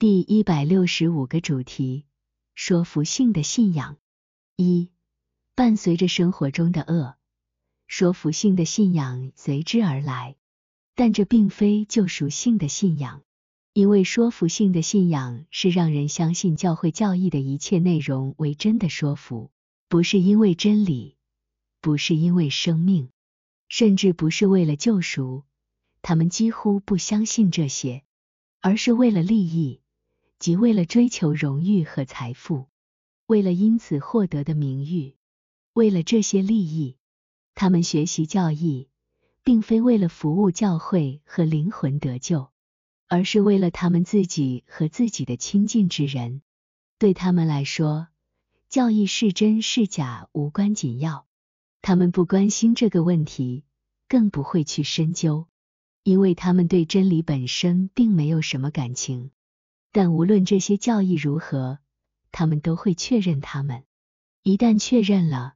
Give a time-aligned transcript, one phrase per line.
[0.00, 2.04] 第一百六十五个主题：
[2.54, 3.96] 说服性的信仰。
[4.54, 4.90] 一、
[5.56, 7.16] 伴随着生活中的恶，
[7.88, 10.36] 说服性的信仰随之而来，
[10.94, 13.24] 但这并非救赎性的信仰，
[13.72, 19.50] 因为说服性的信仰是让人相信教会教义的一切内容为真的说服，
[19.88, 21.16] 不是因为真理，
[21.80, 23.10] 不是因为生命，
[23.68, 25.42] 甚至不是为了救赎，
[26.02, 28.04] 他们几乎不相信这些，
[28.60, 29.80] 而是为了利益。
[30.38, 32.66] 即为了追求荣誉和财富，
[33.26, 35.16] 为了因此获得的名誉，
[35.72, 36.96] 为了这些利益，
[37.54, 38.88] 他们学习教义，
[39.42, 42.50] 并非为了服务教会和灵魂得救，
[43.08, 46.42] 而是为了他们自己和自己的亲近之人。
[46.98, 48.08] 对他们来说，
[48.68, 51.26] 教义是真是假无关紧要，
[51.82, 53.64] 他们不关心这个问题，
[54.08, 55.46] 更不会去深究，
[56.04, 59.30] 因为他们对真理本身并没有什么感情。
[59.90, 61.78] 但无论这些教义如何，
[62.30, 63.84] 他们都会确认他们。
[64.42, 65.54] 一旦确认了，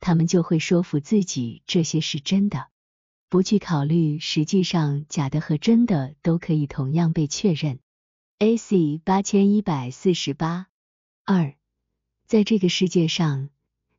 [0.00, 2.68] 他们就会说服自己这些是真的，
[3.28, 7.78] 不去考虑实际上假的和真的都可以同样被确认。
[8.38, 9.00] A.C.
[9.04, 10.66] 八千一百四十八
[11.24, 11.54] 二，
[12.26, 13.50] 在这个世界上，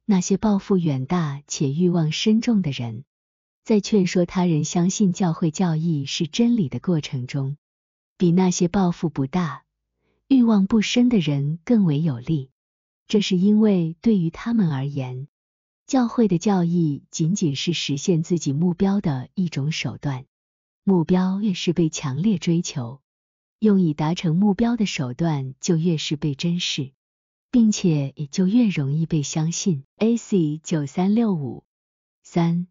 [0.06, 3.04] 那些抱负远大且欲望深重的人，
[3.64, 7.58] 在劝说他人相信教会教义是真理的过程中，
[8.18, 9.64] 比那些抱负不大。
[10.30, 12.52] 欲望不深的人更为有利，
[13.08, 15.30] 这是因为对于他们而言，
[15.86, 20.25] 教会的教义仅仅是实现自己目标的一种手段。
[20.83, 23.02] 目标越是被强烈追求，
[23.59, 26.92] 用以达成目标的手段就越是被珍视，
[27.50, 29.86] 并且也就越容易被相信。
[29.95, 30.59] A.C.
[30.61, 31.64] 九三六五
[32.22, 32.67] 三，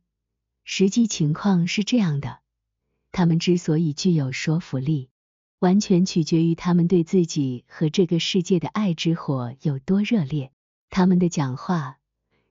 [0.62, 2.40] 实际情况是这样的：
[3.12, 5.08] 他们之所以具有说服力。
[5.58, 10.52] 完全取决于他们对自己和这个世界的爱之火有多热烈。
[10.90, 11.98] 他们的讲话、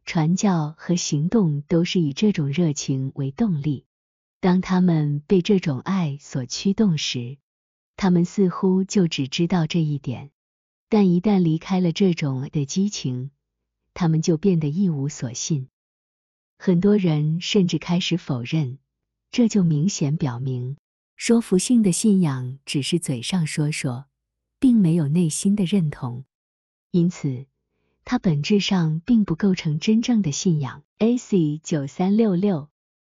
[0.06, 3.86] 传教和行动都是以这种热情为动力。
[4.40, 7.38] 当他们被这种爱所驱动时，
[7.96, 10.32] 他们似乎就只知道这一点。
[10.90, 13.32] 但一旦离开了这种的激情，
[13.94, 15.68] 他们就变得一无所信。
[16.60, 18.78] 很多人甚至开始否认，
[19.32, 20.78] 这就明显表明。
[21.16, 24.06] 说服性的信仰只是嘴上说说，
[24.60, 26.26] 并没有内心的认同，
[26.92, 27.46] 因此
[28.04, 30.84] 它本质上并不构成真正的信仰。
[30.98, 31.58] A.C.
[31.58, 32.70] 九三六六，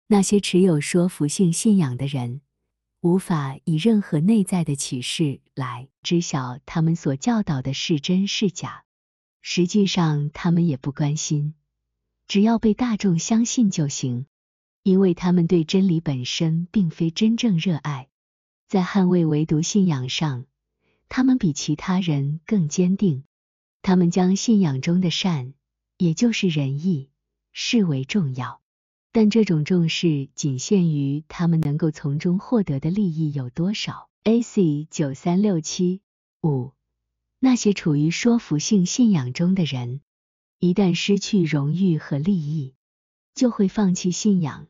[0.08, 2.40] 那些持有说服性信仰的人，
[3.00, 8.84] 无法以任何内在的启示来知晓他们所教导的是真是假。
[9.42, 11.54] 实际上，他们也不关心，
[12.26, 14.26] 只要被大众相信就行。
[14.88, 18.08] 因为他们对真理本身并非真正热爱，
[18.68, 20.46] 在捍卫唯独信仰上，
[21.10, 23.24] 他们比其他人更坚定。
[23.82, 25.52] 他们将信仰中的善，
[25.98, 27.10] 也就是仁义，
[27.52, 28.62] 视为重要，
[29.12, 34.08] 但这种重视仅限于他们能够从中获得的利益有多少。
[34.24, 34.88] A.C.
[34.90, 36.00] 九三六七
[36.42, 36.72] 五，
[37.38, 40.00] 那些处于说服性信仰中的人，
[40.58, 42.74] 一旦失去荣誉和利益，
[43.34, 44.66] 就会放弃信仰。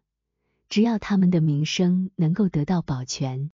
[0.68, 3.50] 只要他们的名声能够得到保全，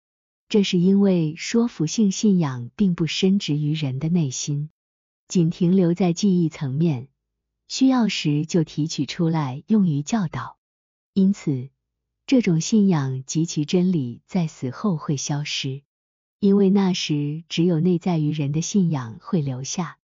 [0.49, 4.71] 这是因为说服性信仰并不深植于人的内心，
[5.27, 7.09] 仅停留在记忆层面，
[7.67, 10.59] 需要时就提取出来用于教导。
[11.15, 11.71] 因此，
[12.27, 15.83] 这种信仰及其真理在死后会消失，
[16.41, 19.99] 因为那时只有内在于人的信仰会留下，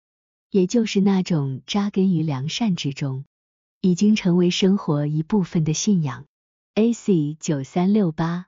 [0.50, 3.24] 也就是那种扎根于良善之中，
[3.80, 6.26] 已经成为生活一部分的信仰。
[6.74, 7.36] A.C.
[7.38, 8.46] 九三六八